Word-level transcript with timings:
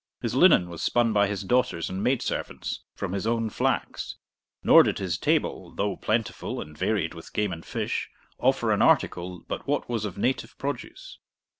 His 0.19 0.33
linen 0.33 0.67
was 0.67 0.81
spun 0.81 1.13
by 1.13 1.27
his 1.27 1.43
daughters 1.43 1.87
and 1.87 2.01
maidservants, 2.01 2.81
from 2.95 3.11
his 3.11 3.27
own 3.27 3.51
flax; 3.51 4.15
nor 4.63 4.81
did 4.81 4.97
his 4.97 5.15
table, 5.19 5.75
though 5.75 5.95
plentiful, 5.95 6.59
and 6.59 6.75
varied 6.75 7.13
with 7.13 7.31
game 7.33 7.53
and 7.53 7.63
fish, 7.63 8.09
offer 8.39 8.71
an 8.71 8.81
article 8.81 9.43
but 9.47 9.67
what 9.67 9.87
was 9.87 10.03
of 10.03 10.17
native 10.17 10.57
produce. 10.57 11.19